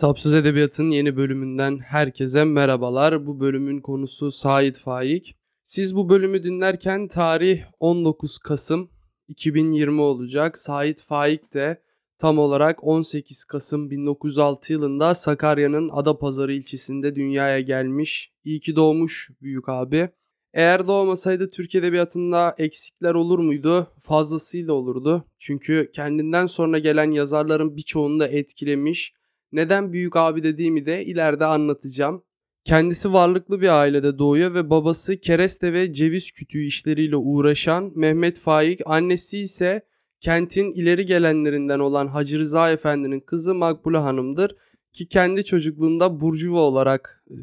[0.00, 3.26] Kitapsız Edebiyat'ın yeni bölümünden herkese merhabalar.
[3.26, 5.36] Bu bölümün konusu Said Faik.
[5.62, 8.90] Siz bu bölümü dinlerken tarih 19 Kasım
[9.28, 10.58] 2020 olacak.
[10.58, 11.82] Said Faik de
[12.18, 18.32] tam olarak 18 Kasım 1906 yılında Sakarya'nın Adapazarı ilçesinde dünyaya gelmiş.
[18.44, 20.10] İyi ki doğmuş büyük abi.
[20.52, 23.92] Eğer doğmasaydı Türk Edebiyatı'nda eksikler olur muydu?
[24.00, 25.24] Fazlasıyla olurdu.
[25.38, 29.17] Çünkü kendinden sonra gelen yazarların birçoğunu da etkilemiş
[29.52, 32.22] neden büyük abi dediğimi de ileride anlatacağım.
[32.64, 38.80] Kendisi varlıklı bir ailede doğuyor ve babası kereste ve ceviz kütüğü işleriyle uğraşan Mehmet Faik,
[38.86, 39.82] annesi ise
[40.20, 44.56] kentin ileri gelenlerinden olan Hacı Rıza Efendi'nin kızı Makbule Hanım'dır
[44.92, 47.34] ki kendi çocukluğunda burjuva olarak e,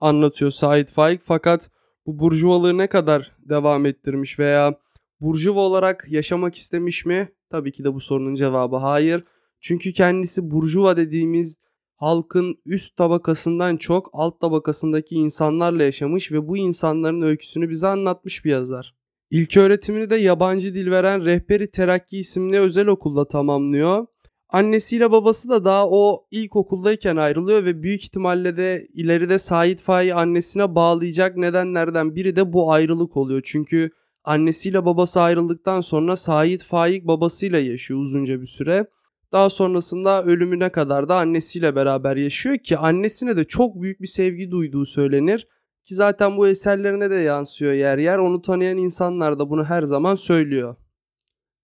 [0.00, 1.70] anlatıyor Said Faik fakat
[2.06, 4.74] bu burjuvalığı ne kadar devam ettirmiş veya
[5.20, 7.32] burjuva olarak yaşamak istemiş mi?
[7.50, 9.24] Tabii ki de bu sorunun cevabı hayır.
[9.62, 11.58] Çünkü kendisi burjuva dediğimiz
[11.96, 18.50] halkın üst tabakasından çok alt tabakasındaki insanlarla yaşamış ve bu insanların öyküsünü bize anlatmış bir
[18.50, 18.94] yazar.
[19.30, 24.06] İlk öğretimini de yabancı dil veren Rehberi Terakki isimli özel okulda tamamlıyor.
[24.48, 30.74] Annesiyle babası da daha o ilkokuldayken ayrılıyor ve büyük ihtimalle de ileride Said Faik'i annesine
[30.74, 33.42] bağlayacak nedenlerden biri de bu ayrılık oluyor.
[33.44, 33.90] Çünkü
[34.24, 38.86] annesiyle babası ayrıldıktan sonra Said Faik babasıyla yaşıyor uzunca bir süre.
[39.32, 44.50] Daha sonrasında ölümüne kadar da annesiyle beraber yaşıyor ki annesine de çok büyük bir sevgi
[44.50, 45.48] duyduğu söylenir.
[45.84, 48.18] Ki zaten bu eserlerine de yansıyor yer yer.
[48.18, 50.76] Onu tanıyan insanlar da bunu her zaman söylüyor.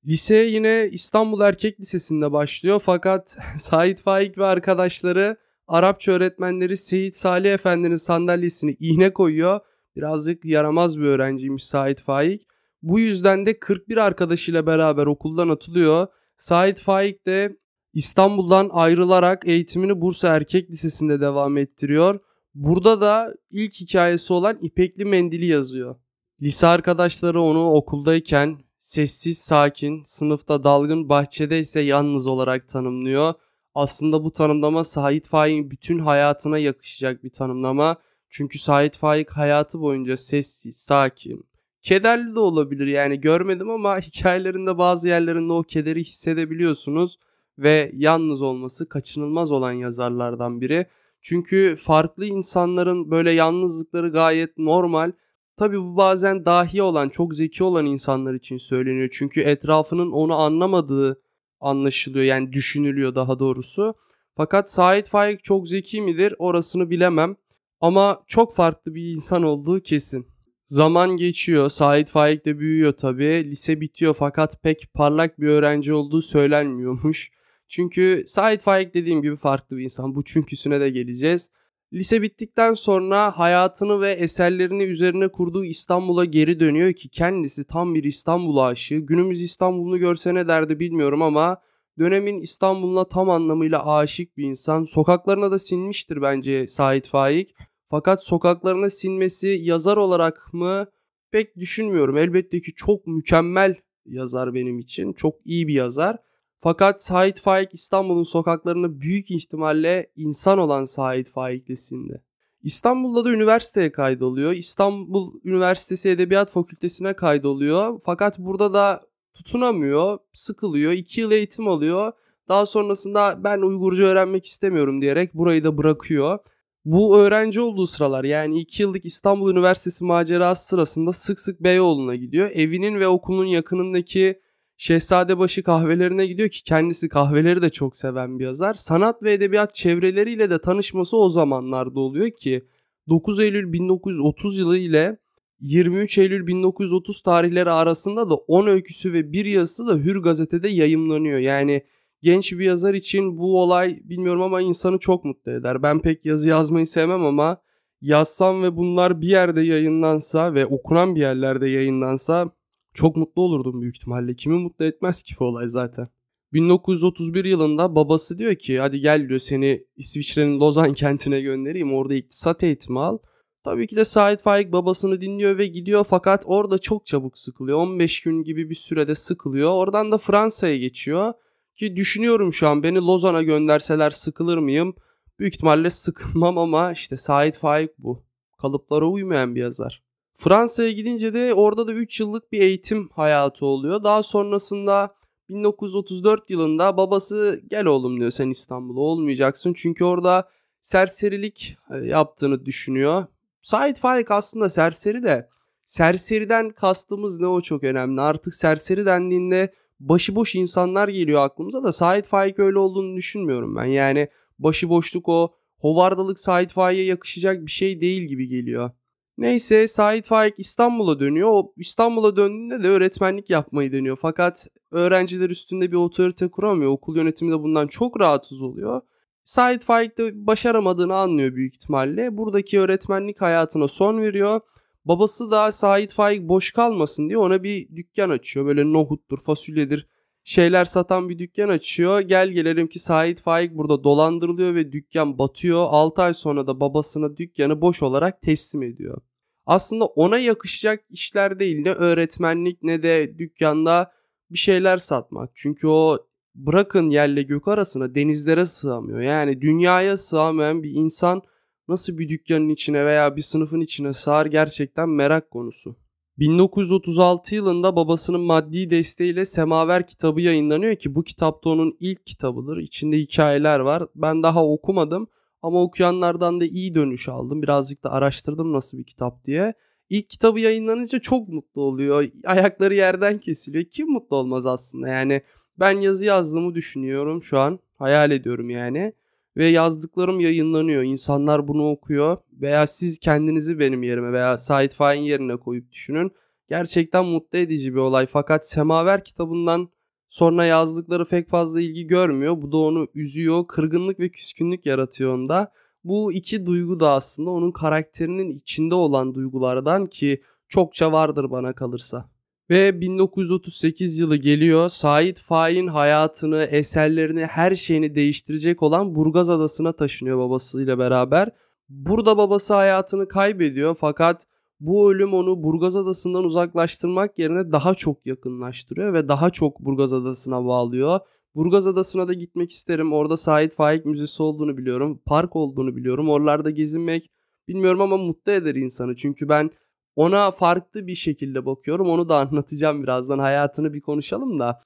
[0.06, 7.54] Liseye yine İstanbul Erkek Lisesi'nde başlıyor fakat Said Faik ve arkadaşları Arapça öğretmenleri Seyit Salih
[7.54, 9.60] Efendi'nin sandalyesini iğne koyuyor.
[9.96, 12.46] Birazcık yaramaz bir öğrenciymiş Said Faik.
[12.82, 16.06] Bu yüzden de 41 arkadaşıyla beraber okuldan atılıyor
[16.38, 17.56] Said Faik de
[17.92, 22.20] İstanbul'dan ayrılarak eğitimini Bursa Erkek Lisesi'nde devam ettiriyor.
[22.54, 25.96] Burada da ilk hikayesi olan İpekli Mendili yazıyor.
[26.42, 33.34] Lise arkadaşları onu okuldayken sessiz, sakin, sınıfta dalgın, bahçede ise yalnız olarak tanımlıyor.
[33.74, 37.96] Aslında bu tanımlama Said Faik'in bütün hayatına yakışacak bir tanımlama.
[38.30, 41.46] Çünkü Said Faik hayatı boyunca sessiz, sakin,
[41.88, 47.18] Kederli de olabilir yani görmedim ama hikayelerinde bazı yerlerinde o kederi hissedebiliyorsunuz
[47.58, 50.86] ve yalnız olması kaçınılmaz olan yazarlardan biri.
[51.20, 55.12] Çünkü farklı insanların böyle yalnızlıkları gayet normal.
[55.56, 59.08] Tabi bu bazen dahi olan, çok zeki olan insanlar için söyleniyor.
[59.12, 61.22] Çünkü etrafının onu anlamadığı
[61.60, 62.24] anlaşılıyor.
[62.24, 63.94] Yani düşünülüyor daha doğrusu.
[64.36, 67.36] Fakat Said Faik çok zeki midir orasını bilemem.
[67.80, 70.37] Ama çok farklı bir insan olduğu kesin.
[70.68, 71.68] Zaman geçiyor.
[71.68, 73.50] Said Faik de büyüyor tabii.
[73.50, 77.30] Lise bitiyor fakat pek parlak bir öğrenci olduğu söylenmiyormuş.
[77.68, 80.14] Çünkü Said Faik dediğim gibi farklı bir insan.
[80.14, 81.50] Bu çünküsüne de geleceğiz.
[81.92, 88.04] Lise bittikten sonra hayatını ve eserlerini üzerine kurduğu İstanbul'a geri dönüyor ki kendisi tam bir
[88.04, 88.98] İstanbul aşığı.
[88.98, 91.62] Günümüz İstanbul'unu görse ne derdi bilmiyorum ama
[91.98, 94.84] dönemin İstanbul'una tam anlamıyla aşık bir insan.
[94.84, 97.54] Sokaklarına da sinmiştir bence Said Faik.
[97.90, 100.86] Fakat sokaklarına sinmesi yazar olarak mı
[101.30, 102.16] pek düşünmüyorum.
[102.16, 103.74] Elbette ki çok mükemmel
[104.06, 105.12] yazar benim için.
[105.12, 106.16] Çok iyi bir yazar.
[106.60, 112.22] Fakat Said Faik İstanbul'un sokaklarını büyük ihtimalle insan olan Said Faik'lisinde.
[112.62, 114.52] İstanbul'da da üniversiteye kaydoluyor.
[114.52, 118.00] İstanbul Üniversitesi Edebiyat Fakültesine kaydoluyor.
[118.04, 120.92] Fakat burada da tutunamıyor, sıkılıyor.
[120.92, 122.12] 2 yıl eğitim alıyor.
[122.48, 126.38] Daha sonrasında ben Uygurca öğrenmek istemiyorum diyerek burayı da bırakıyor.
[126.84, 132.50] Bu öğrenci olduğu sıralar yani 2 yıllık İstanbul Üniversitesi macerası sırasında sık sık Beyoğlu'na gidiyor.
[132.54, 134.40] Evinin ve okulun yakınındaki
[134.80, 138.74] Şehzadebaşı kahvelerine gidiyor ki kendisi kahveleri de çok seven bir yazar.
[138.74, 142.68] Sanat ve edebiyat çevreleriyle de tanışması o zamanlarda oluyor ki
[143.08, 145.18] 9 Eylül 1930 yılı ile
[145.60, 151.38] 23 Eylül 1930 tarihleri arasında da 10 öyküsü ve bir yazısı da Hür gazetede yayımlanıyor.
[151.38, 151.84] Yani
[152.22, 155.82] genç bir yazar için bu olay bilmiyorum ama insanı çok mutlu eder.
[155.82, 157.62] Ben pek yazı yazmayı sevmem ama
[158.00, 162.50] yazsam ve bunlar bir yerde yayınlansa ve okunan bir yerlerde yayınlansa
[162.94, 164.36] çok mutlu olurdum büyük ihtimalle.
[164.36, 166.08] Kimi mutlu etmez ki bu olay zaten.
[166.52, 172.62] 1931 yılında babası diyor ki hadi gel diyor seni İsviçre'nin Lozan kentine göndereyim orada iktisat
[172.62, 173.18] eğitimi al.
[173.64, 177.78] Tabii ki de Said Faik babasını dinliyor ve gidiyor fakat orada çok çabuk sıkılıyor.
[177.78, 179.70] 15 gün gibi bir sürede sıkılıyor.
[179.70, 181.34] Oradan da Fransa'ya geçiyor.
[181.78, 184.94] Ki düşünüyorum şu an beni Lozan'a gönderseler sıkılır mıyım?
[185.38, 188.22] Büyük ihtimalle sıkılmam ama işte Said Faik bu.
[188.58, 190.02] Kalıplara uymayan bir yazar.
[190.34, 194.02] Fransa'ya gidince de orada da 3 yıllık bir eğitim hayatı oluyor.
[194.04, 195.14] Daha sonrasında
[195.48, 199.72] 1934 yılında babası gel oğlum diyor sen İstanbul'a olmayacaksın.
[199.72, 200.48] Çünkü orada
[200.80, 203.26] serserilik e, yaptığını düşünüyor.
[203.62, 205.48] Sait Faik aslında serseri de
[205.84, 208.20] serseriden kastımız ne o çok önemli.
[208.20, 213.84] Artık serseri dendiğinde başıboş insanlar geliyor aklımıza da Sait Faik öyle olduğunu düşünmüyorum ben.
[213.84, 214.28] Yani
[214.58, 218.90] başıboşluk o hovardalık Sait Faik'e yakışacak bir şey değil gibi geliyor.
[219.38, 221.48] Neyse Sait Faik İstanbul'a dönüyor.
[221.50, 224.18] O İstanbul'a döndüğünde de öğretmenlik yapmayı deniyor.
[224.22, 226.90] Fakat öğrenciler üstünde bir otorite kuramıyor.
[226.90, 229.00] Okul yönetimi de bundan çok rahatsız oluyor.
[229.44, 232.36] Sait Faik de başaramadığını anlıyor büyük ihtimalle.
[232.36, 234.60] Buradaki öğretmenlik hayatına son veriyor.
[235.08, 238.66] Babası da Sait Faik boş kalmasın diye ona bir dükkan açıyor.
[238.66, 240.06] Böyle nohuttur, fasulyedir
[240.44, 242.20] şeyler satan bir dükkan açıyor.
[242.20, 245.86] Gel gelelim ki Sait Faik burada dolandırılıyor ve dükkan batıyor.
[245.90, 249.20] 6 ay sonra da babasına dükkanı boş olarak teslim ediyor.
[249.66, 254.12] Aslında ona yakışacak işler değil ne öğretmenlik ne de dükkanda
[254.50, 255.50] bir şeyler satmak.
[255.54, 256.18] Çünkü o
[256.54, 259.20] bırakın yerle gök arasına denizlere sığamıyor.
[259.20, 261.42] Yani dünyaya sığamayan bir insan
[261.88, 265.96] nasıl bir dükkanın içine veya bir sınıfın içine sığar gerçekten merak konusu.
[266.38, 272.76] 1936 yılında babasının maddi desteğiyle Semaver kitabı yayınlanıyor ki bu kitapta onun ilk kitabıdır.
[272.76, 274.06] İçinde hikayeler var.
[274.14, 275.28] Ben daha okumadım
[275.62, 277.62] ama okuyanlardan da iyi dönüş aldım.
[277.62, 279.74] Birazcık da araştırdım nasıl bir kitap diye.
[280.10, 282.24] İlk kitabı yayınlanınca çok mutlu oluyor.
[282.44, 283.84] Ayakları yerden kesiliyor.
[283.84, 285.42] Kim mutlu olmaz aslında yani.
[285.80, 287.78] Ben yazı yazdığımı düşünüyorum şu an.
[287.94, 289.12] Hayal ediyorum yani
[289.58, 291.02] ve yazdıklarım yayınlanıyor.
[291.02, 296.32] İnsanlar bunu okuyor veya siz kendinizi benim yerime veya Said Faik'in yerine koyup düşünün.
[296.68, 299.88] Gerçekten mutlu edici bir olay fakat Semaver kitabından
[300.28, 302.62] sonra yazdıkları pek fazla ilgi görmüyor.
[302.62, 305.72] Bu da onu üzüyor, kırgınlık ve küskünlük yaratıyor onda.
[306.04, 312.30] Bu iki duygu da aslında onun karakterinin içinde olan duygulardan ki çokça vardır bana kalırsa.
[312.70, 314.88] Ve 1938 yılı geliyor.
[314.88, 321.50] Sait Faik'in hayatını, eserlerini, her şeyini değiştirecek olan Burgaz Adası'na taşınıyor babasıyla beraber.
[321.88, 324.46] Burada babası hayatını kaybediyor fakat
[324.80, 330.64] bu ölüm onu Burgaz Adası'ndan uzaklaştırmak yerine daha çok yakınlaştırıyor ve daha çok Burgaz Adası'na
[330.64, 331.20] bağlıyor.
[331.54, 333.12] Burgaz Adası'na da gitmek isterim.
[333.12, 335.22] Orada Sait Faik Müzesi olduğunu biliyorum.
[335.26, 336.28] Park olduğunu biliyorum.
[336.28, 337.30] Oralarda gezinmek
[337.68, 339.16] bilmiyorum ama mutlu eder insanı.
[339.16, 339.70] Çünkü ben
[340.18, 342.10] ona farklı bir şekilde bakıyorum.
[342.10, 343.38] Onu da anlatacağım birazdan.
[343.38, 344.82] Hayatını bir konuşalım da.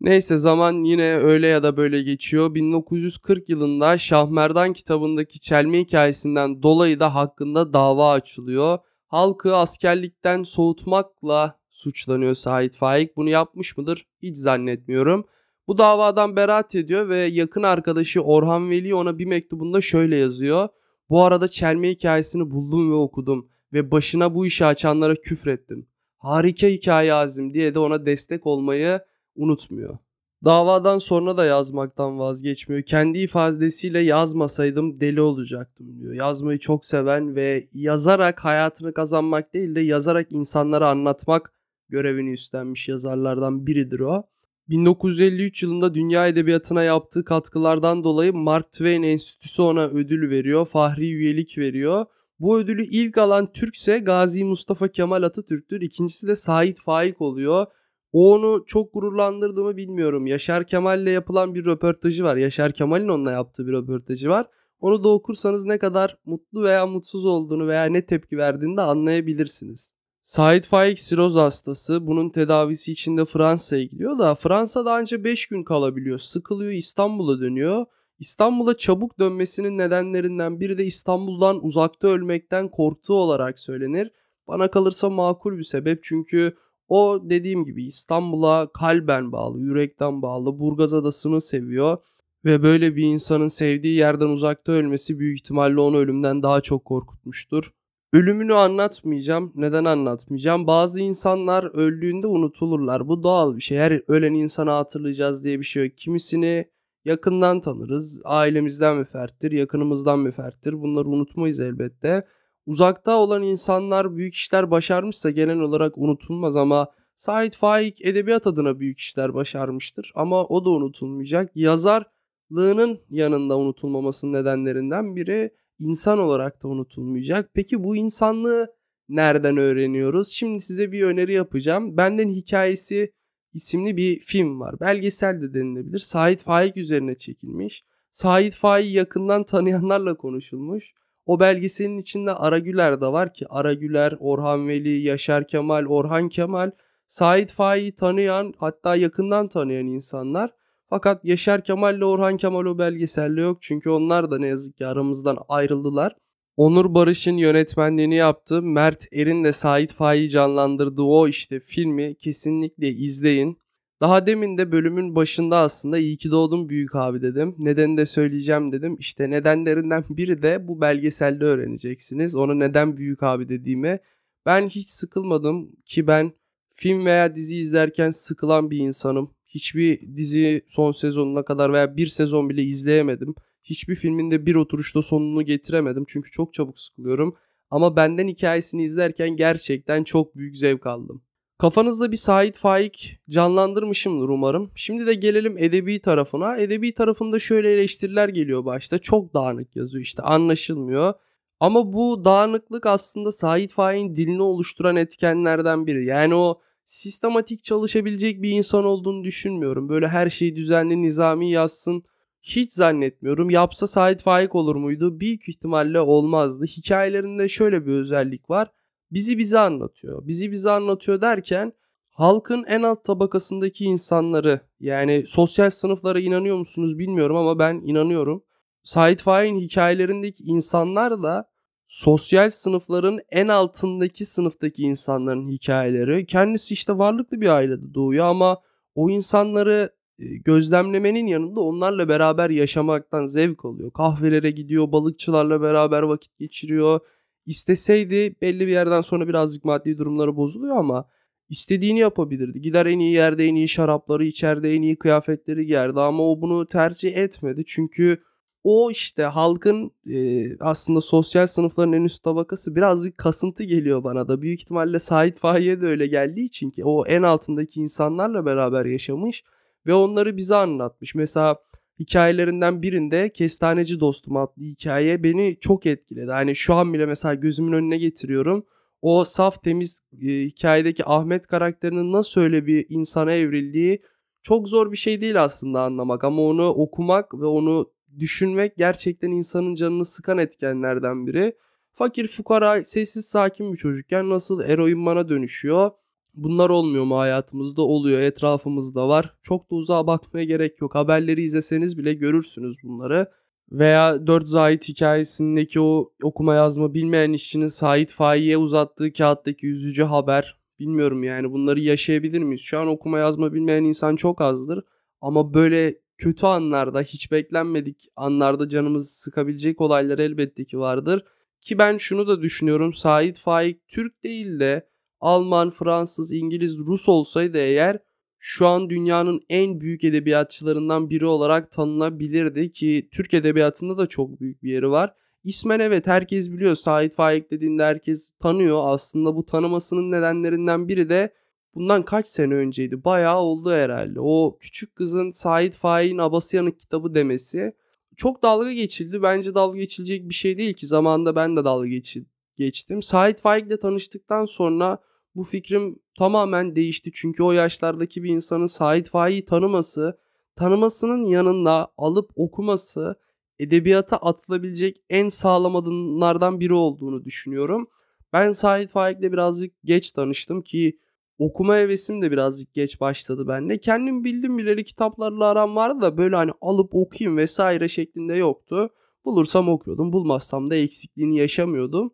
[0.00, 2.54] Neyse zaman yine öyle ya da böyle geçiyor.
[2.54, 8.78] 1940 yılında Şahmerdan kitabındaki çelme hikayesinden dolayı da hakkında dava açılıyor.
[9.06, 13.16] Halkı askerlikten soğutmakla suçlanıyor Sait Faik.
[13.16, 14.06] Bunu yapmış mıdır?
[14.22, 15.26] Hiç zannetmiyorum.
[15.68, 20.68] Bu davadan beraat ediyor ve yakın arkadaşı Orhan Veli ona bir mektubunda şöyle yazıyor.
[21.10, 25.86] Bu arada çelme hikayesini buldum ve okudum ve başına bu işi açanlara küfrettim.
[26.16, 29.00] Harika hikaye Azim diye de ona destek olmayı
[29.36, 29.98] unutmuyor.
[30.44, 32.82] Davadan sonra da yazmaktan vazgeçmiyor.
[32.82, 36.14] Kendi ifadesiyle yazmasaydım deli olacaktım diyor.
[36.14, 41.52] Yazmayı çok seven ve yazarak hayatını kazanmak değil de yazarak insanlara anlatmak
[41.88, 44.22] görevini üstlenmiş yazarlardan biridir o.
[44.68, 51.58] 1953 yılında dünya edebiyatına yaptığı katkılardan dolayı Mark Twain Enstitüsü ona ödül veriyor, fahri üyelik
[51.58, 52.06] veriyor
[52.40, 55.80] bu ödülü ilk alan Türkse Gazi Mustafa Kemal Atatürk'tür.
[55.80, 57.66] İkincisi de Sait Faik oluyor.
[58.12, 60.26] O onu çok gururlandırdı mı bilmiyorum.
[60.26, 62.36] Yaşar Kemal'le yapılan bir röportajı var.
[62.36, 64.46] Yaşar Kemal'in onunla yaptığı bir röportajı var.
[64.80, 69.92] Onu da okursanız ne kadar mutlu veya mutsuz olduğunu veya ne tepki verdiğini de anlayabilirsiniz.
[70.22, 72.06] Sait Faik siroz hastası.
[72.06, 76.18] Bunun tedavisi için de Fransa'ya gidiyor da Fransa'da ancak 5 gün kalabiliyor.
[76.18, 77.86] Sıkılıyor İstanbul'a dönüyor.
[78.18, 84.12] İstanbul'a çabuk dönmesinin nedenlerinden biri de İstanbul'dan uzakta ölmekten korktuğu olarak söylenir.
[84.48, 86.56] Bana kalırsa makul bir sebep çünkü
[86.88, 91.98] o dediğim gibi İstanbul'a kalben bağlı, yürekten bağlı, Burgaz Adası'nı seviyor
[92.44, 97.72] ve böyle bir insanın sevdiği yerden uzakta ölmesi büyük ihtimalle onu ölümden daha çok korkutmuştur.
[98.12, 99.52] Ölümünü anlatmayacağım.
[99.54, 100.66] Neden anlatmayacağım?
[100.66, 103.08] Bazı insanlar öldüğünde unutulurlar.
[103.08, 103.78] Bu doğal bir şey.
[103.78, 105.96] Her ölen insanı hatırlayacağız diye bir şey yok.
[105.96, 106.70] Kimisini
[107.06, 108.20] yakından tanırız.
[108.24, 110.72] Ailemizden müferttir, yakınımızdan müferttir.
[110.72, 112.26] Bunları unutmayız elbette.
[112.66, 118.98] Uzakta olan insanlar büyük işler başarmışsa genel olarak unutulmaz ama Sait Faik edebiyat adına büyük
[118.98, 120.12] işler başarmıştır.
[120.14, 121.50] Ama o da unutulmayacak.
[121.54, 127.50] Yazarlığının yanında unutulmamasının nedenlerinden biri insan olarak da unutulmayacak.
[127.54, 128.74] Peki bu insanlığı
[129.08, 130.28] nereden öğreniyoruz?
[130.28, 131.96] Şimdi size bir öneri yapacağım.
[131.96, 133.12] Benden hikayesi
[133.56, 134.80] isimli bir film var.
[134.80, 135.98] Belgesel de denilebilir.
[135.98, 137.84] Sait Faik üzerine çekilmiş.
[138.10, 140.92] Sait Faik'i yakından tanıyanlarla konuşulmuş.
[141.26, 146.70] O belgeselin içinde Aragüler de var ki Aragüler, Orhan Veli, Yaşar Kemal, Orhan Kemal
[147.06, 150.50] Sait Faik'i tanıyan hatta yakından tanıyan insanlar.
[150.90, 153.58] Fakat Yaşar Kemal ile Orhan Kemal o belgeselde yok.
[153.60, 156.16] Çünkü onlar da ne yazık ki aramızdan ayrıldılar.
[156.56, 163.58] Onur Barış'ın yönetmenliğini yaptığı Mert Erin de Sait Faik'i canlandırdığı o işte filmi kesinlikle izleyin.
[164.00, 167.54] Daha demin de bölümün başında aslında iyi ki doğdun büyük abi dedim.
[167.58, 168.96] Nedeni de söyleyeceğim dedim.
[168.98, 172.36] İşte nedenlerinden biri de bu belgeselde öğreneceksiniz.
[172.36, 174.00] Onu neden büyük abi dediğime.
[174.46, 176.32] Ben hiç sıkılmadım ki ben
[176.72, 179.30] film veya dizi izlerken sıkılan bir insanım.
[179.46, 183.34] Hiçbir dizi son sezonuna kadar veya bir sezon bile izleyemedim.
[183.70, 186.04] Hiçbir filmin de bir oturuşta sonunu getiremedim.
[186.08, 187.36] Çünkü çok çabuk sıkılıyorum.
[187.70, 191.22] Ama benden hikayesini izlerken gerçekten çok büyük zevk aldım.
[191.58, 194.70] Kafanızda bir Sait Faik canlandırmışımdır umarım.
[194.74, 196.56] Şimdi de gelelim edebi tarafına.
[196.56, 198.98] Edebi tarafında şöyle eleştiriler geliyor başta.
[198.98, 201.14] Çok dağınık yazıyor işte anlaşılmıyor.
[201.60, 206.04] Ama bu dağınıklık aslında Sait Faik'in dilini oluşturan etkenlerden biri.
[206.04, 209.88] Yani o sistematik çalışabilecek bir insan olduğunu düşünmüyorum.
[209.88, 212.04] Böyle her şeyi düzenli nizami yazsın
[212.46, 213.50] hiç zannetmiyorum.
[213.50, 215.20] Yapsa Sait Faik olur muydu?
[215.20, 216.64] Büyük ihtimalle olmazdı.
[216.64, 218.70] Hikayelerinde şöyle bir özellik var
[219.10, 220.26] bizi bize anlatıyor.
[220.26, 221.72] Bizi bize anlatıyor derken
[222.10, 228.42] halkın en alt tabakasındaki insanları yani sosyal sınıflara inanıyor musunuz bilmiyorum ama ben inanıyorum.
[228.82, 231.50] Sait Faik'in hikayelerindeki insanlar da
[231.86, 236.26] sosyal sınıfların en altındaki sınıftaki insanların hikayeleri.
[236.26, 238.60] Kendisi işte varlıklı bir ailede doğuyor ama
[238.94, 243.90] o insanları gözlemlemenin yanında onlarla beraber yaşamaktan zevk alıyor.
[243.90, 247.00] Kahvelere gidiyor, balıkçılarla beraber vakit geçiriyor
[247.46, 251.08] İsteseydi belli bir yerden sonra birazcık maddi durumları bozuluyor ama
[251.48, 252.60] istediğini yapabilirdi.
[252.60, 256.68] Gider en iyi yerde en iyi şarapları içeride en iyi kıyafetleri giyerdi ama o bunu
[256.68, 257.62] tercih etmedi.
[257.66, 258.22] Çünkü
[258.64, 264.42] o işte halkın e, aslında sosyal sınıfların en üst tabakası birazcık kasıntı geliyor bana da.
[264.42, 269.44] Büyük ihtimalle Sait Fahiye de öyle geldiği için ki o en altındaki insanlarla beraber yaşamış
[269.86, 271.14] ve onları bize anlatmış.
[271.14, 271.56] Mesela
[271.98, 276.30] hikayelerinden birinde Kestaneci Dostum adlı hikaye beni çok etkiledi.
[276.30, 278.66] Hani şu an bile mesela gözümün önüne getiriyorum.
[279.02, 284.02] O saf temiz e, hikayedeki Ahmet karakterinin nasıl öyle bir insana evrildiği
[284.42, 289.74] çok zor bir şey değil aslında anlamak ama onu okumak ve onu düşünmek gerçekten insanın
[289.74, 291.56] canını sıkan etkenlerden biri.
[291.92, 295.90] Fakir fukara sessiz sakin bir çocukken nasıl eroinmana dönüşüyor
[296.36, 297.82] Bunlar olmuyor mu hayatımızda?
[297.82, 298.20] Oluyor.
[298.20, 299.34] Etrafımızda var.
[299.42, 300.94] Çok da uzağa bakmaya gerek yok.
[300.94, 303.30] Haberleri izleseniz bile görürsünüz bunları.
[303.72, 310.56] Veya 4 Zahit hikayesindeki o okuma yazma bilmeyen işçinin Sait Faik'e uzattığı kağıttaki üzücü haber.
[310.78, 312.60] Bilmiyorum yani bunları yaşayabilir miyiz?
[312.60, 314.84] Şu an okuma yazma bilmeyen insan çok azdır.
[315.20, 321.24] Ama böyle kötü anlarda, hiç beklenmedik anlarda canımızı sıkabilecek olaylar elbette ki vardır.
[321.60, 322.92] Ki ben şunu da düşünüyorum.
[322.92, 324.88] Sait Faik Türk değil de
[325.26, 327.98] Alman, Fransız, İngiliz, Rus olsaydı eğer
[328.38, 334.62] şu an dünyanın en büyük edebiyatçılarından biri olarak tanınabilirdi ki Türk edebiyatında da çok büyük
[334.62, 335.14] bir yeri var.
[335.44, 336.74] İsmen evet herkes biliyor.
[336.74, 338.80] Sait Faik dediğinde herkes tanıyor.
[338.84, 341.34] Aslında bu tanımasının nedenlerinden biri de
[341.74, 343.04] bundan kaç sene önceydi.
[343.04, 344.20] Bayağı oldu herhalde.
[344.20, 347.72] O küçük kızın Sait Faik'in Abasıyanık kitabı demesi
[348.16, 349.22] çok dalga geçildi.
[349.22, 350.86] Bence dalga geçilecek bir şey değil ki.
[350.86, 353.02] Zamanında ben de dalga geçildim geçtim.
[353.02, 354.98] Sait Faik'le tanıştıktan sonra
[355.36, 357.10] bu fikrim tamamen değişti.
[357.14, 360.18] Çünkü o yaşlardaki bir insanın Sait Faik'i tanıması,
[360.56, 363.14] tanımasının yanında alıp okuması
[363.58, 367.88] edebiyata atılabilecek en sağlam adımlardan biri olduğunu düşünüyorum.
[368.32, 370.98] Ben Sait Faik'le birazcık geç tanıştım ki
[371.38, 373.80] okuma hevesim de birazcık geç başladı bende.
[373.80, 378.90] Kendim bildim bileli kitaplarla aram vardı da böyle hani alıp okuyayım vesaire şeklinde yoktu.
[379.24, 382.12] Bulursam okuyordum, bulmazsam da eksikliğini yaşamıyordum.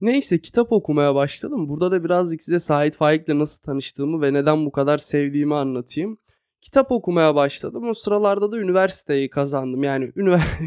[0.00, 1.68] Neyse kitap okumaya başladım.
[1.68, 6.18] Burada da birazcık size Sait Faik'le nasıl tanıştığımı ve neden bu kadar sevdiğimi anlatayım.
[6.60, 7.88] Kitap okumaya başladım.
[7.88, 9.82] O sıralarda da üniversiteyi kazandım.
[9.82, 10.12] Yani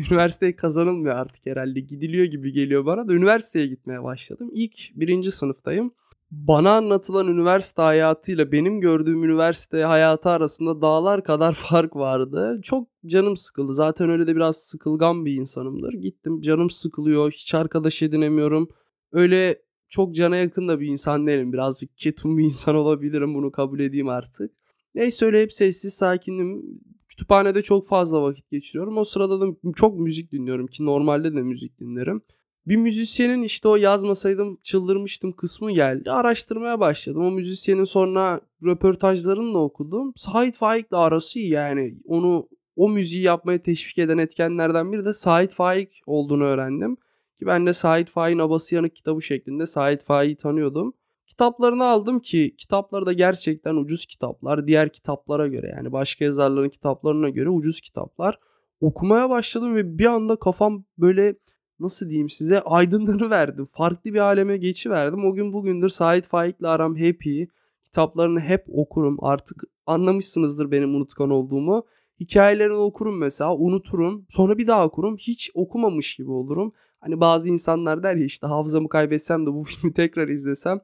[0.10, 1.80] üniversiteyi kazanılmıyor artık herhalde.
[1.80, 4.50] Gidiliyor gibi geliyor bana da üniversiteye gitmeye başladım.
[4.54, 5.92] İlk birinci sınıftayım.
[6.32, 12.60] Bana anlatılan üniversite hayatıyla benim gördüğüm üniversite hayatı arasında dağlar kadar fark vardı.
[12.64, 13.74] Çok canım sıkıldı.
[13.74, 15.94] Zaten öyle de biraz sıkılgan bir insanımdır.
[15.94, 17.32] Gittim canım sıkılıyor.
[17.32, 18.70] Hiç arkadaş edinemiyorum
[19.14, 21.54] öyle çok cana yakın da bir insan değilim.
[21.54, 24.52] Birazcık ketum bir insan olabilirim bunu kabul edeyim artık.
[24.96, 26.64] Neyse öyle hep sessiz sakinim.
[27.08, 28.98] Kütüphanede çok fazla vakit geçiriyorum.
[28.98, 32.22] O sırada da çok müzik dinliyorum ki normalde de müzik dinlerim.
[32.68, 36.12] Bir müzisyenin işte o yazmasaydım çıldırmıştım kısmı geldi.
[36.12, 37.26] Araştırmaya başladım.
[37.26, 40.14] O müzisyenin sonra röportajlarını da okudum.
[40.16, 41.96] Sait Faik'le arası iyi yani.
[42.06, 46.98] Onu o müziği yapmaya teşvik eden etkenlerden biri de Sait Faik olduğunu öğrendim.
[47.40, 50.94] Ki ben de Sait Faik'in Abası Yanık kitabı şeklinde Sait Faik'i tanıyordum.
[51.28, 54.68] Kitaplarını aldım ki kitapları da gerçekten ucuz kitaplar.
[54.68, 58.40] Diğer kitaplara göre yani başka yazarların kitaplarına göre ucuz kitaplar.
[58.82, 61.36] Okumaya başladım ve bir anda kafam böyle
[61.80, 63.66] nasıl diyeyim size aydınlanıverdi.
[63.74, 65.26] Farklı bir aleme geçiverdim.
[65.26, 67.48] O gün bugündür Sait Faik'le aram hep iyi.
[67.84, 69.18] Kitaplarını hep okurum.
[69.22, 71.86] Artık anlamışsınızdır benim unutkan olduğumu.
[72.20, 74.26] Hikayelerini okurum mesela unuturum.
[74.30, 75.18] Sonra bir daha okurum.
[75.18, 76.74] Hiç okumamış gibi olurum.
[77.04, 80.82] Hani bazı insanlar der ya işte hafızamı kaybetsem de bu filmi tekrar izlesem.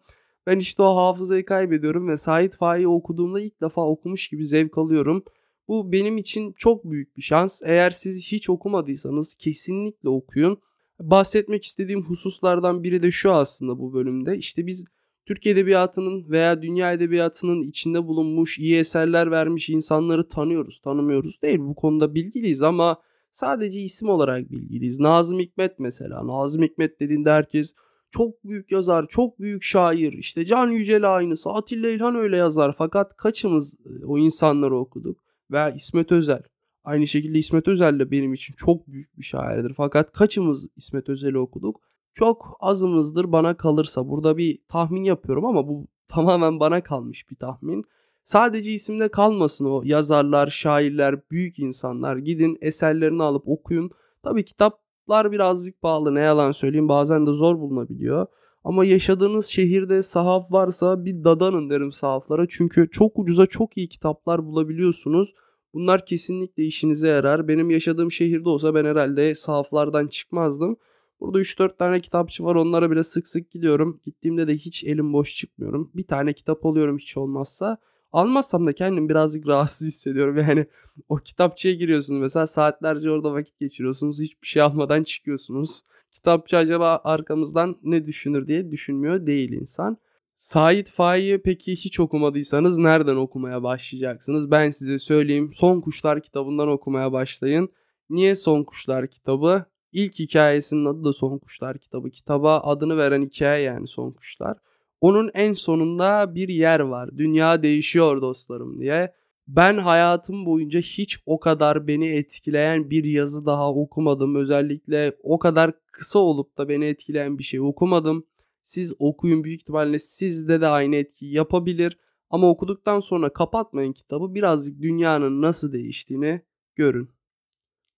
[0.48, 5.24] Ben işte o hafızayı kaybediyorum ve Sait Faik'i okuduğumda ilk defa okumuş gibi zevk alıyorum.
[5.68, 7.62] Bu benim için çok büyük bir şans.
[7.66, 10.58] Eğer siz hiç okumadıysanız kesinlikle okuyun.
[11.00, 14.38] Bahsetmek istediğim hususlardan biri de şu aslında bu bölümde.
[14.38, 14.86] İşte biz
[15.26, 21.60] Türk Edebiyatı'nın veya dünya edebiyatının içinde bulunmuş, iyi eserler vermiş insanları tanıyoruz, tanımıyoruz değil.
[21.60, 25.00] Bu konuda bilgiliyiz ama sadece isim olarak bilgiliyiz.
[25.00, 26.28] Nazım Hikmet mesela.
[26.28, 27.74] Nazım Hikmet dediğinde herkes
[28.12, 30.14] çok büyük yazar, çok büyük şair.
[30.14, 32.76] İşte Can Yücel aynısı, Atilla İlhan öyle yazar.
[32.78, 35.24] Fakat kaçımız e, o insanları okuduk?
[35.52, 36.44] Veya İsmet Özel.
[36.84, 39.74] Aynı şekilde İsmet Özel de benim için çok büyük bir şairdir.
[39.78, 41.82] Fakat kaçımız İsmet Özel'i okuduk?
[42.14, 44.08] Çok azımızdır bana kalırsa.
[44.10, 47.86] Burada bir tahmin yapıyorum ama bu tamamen bana kalmış bir tahmin.
[48.30, 52.18] Sadece isimde kalmasın o yazarlar, şairler, büyük insanlar.
[52.18, 53.92] Gidin eserlerini alıp okuyun.
[54.24, 58.28] Tabii kitaplar birazcık pahalı ne yalan söyleyeyim bazen de zor bulunabiliyor.
[58.64, 62.46] Ama yaşadığınız şehirde sahaf varsa bir dadanın derim sahaflara.
[62.50, 65.34] Çünkü çok ucuza çok iyi kitaplar bulabiliyorsunuz.
[65.74, 67.48] Bunlar kesinlikle işinize yarar.
[67.48, 70.78] Benim yaşadığım şehirde olsa ben herhalde sahaflardan çıkmazdım.
[71.20, 72.56] Burada 3-4 tane kitapçı var.
[72.56, 74.02] Onlara bile sık sık gidiyorum.
[74.06, 75.92] Gittiğimde de hiç elim boş çıkmıyorum.
[75.96, 77.78] Bir tane kitap alıyorum hiç olmazsa.
[78.12, 80.38] Almazsam da kendim birazcık rahatsız hissediyorum.
[80.38, 80.66] Yani
[81.10, 84.20] o kitapçıya giriyorsunuz mesela saatlerce orada vakit geçiriyorsunuz.
[84.20, 85.82] Hiçbir şey almadan çıkıyorsunuz.
[86.12, 89.98] Kitapçı acaba arkamızdan ne düşünür diye düşünmüyor değil insan.
[90.36, 94.52] Sait Faik'i peki hiç okumadıysanız nereden okumaya başlayacaksınız?
[94.52, 95.52] Ben size söyleyeyim.
[95.54, 97.70] Son Kuşlar kitabından okumaya başlayın.
[98.10, 99.66] Niye Son Kuşlar kitabı?
[99.92, 102.10] İlk hikayesinin adı da Son Kuşlar kitabı.
[102.10, 104.58] Kitaba adını veren hikaye yani Son Kuşlar.
[105.02, 107.18] Onun en sonunda bir yer var.
[107.18, 109.14] Dünya değişiyor dostlarım diye.
[109.48, 114.36] Ben hayatım boyunca hiç o kadar beni etkileyen bir yazı daha okumadım.
[114.36, 118.26] Özellikle o kadar kısa olup da beni etkileyen bir şey okumadım.
[118.64, 121.98] Siz okuyun büyük ihtimalle sizde de aynı etkiyi yapabilir.
[122.30, 124.36] Ama okuduktan sonra kapatmayın kitabı.
[124.36, 126.42] Birazcık dünyanın nasıl değiştiğini
[126.76, 127.10] görün.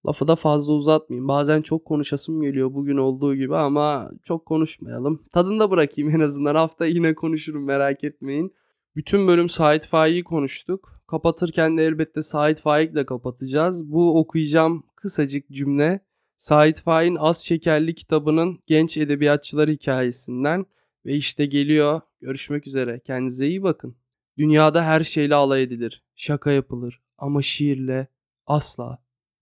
[0.08, 1.28] Lafı da fazla uzatmayayım.
[1.28, 5.24] Bazen çok konuşasım geliyor bugün olduğu gibi ama çok konuşmayalım.
[5.34, 6.56] Tadında bırakayım en azından.
[6.56, 8.54] Hafta yine konuşurum merak etmeyin.
[8.96, 11.02] Bütün bölüm Sait Faik'i konuştuk.
[11.08, 13.92] Kapatırken de elbette Sait Faik'le kapatacağız.
[13.92, 16.00] Bu okuyacağım kısacık cümle
[16.38, 20.66] Sait Faik'in Az Şekerli kitabının genç edebiyatçılar hikayesinden
[21.06, 22.02] ve işte geliyor.
[22.22, 23.00] Görüşmek üzere.
[23.00, 23.96] Kendinize iyi bakın.
[24.38, 26.04] Dünyada her şeyle alay edilir.
[26.16, 28.08] Şaka yapılır ama şiirle
[28.48, 28.98] asla.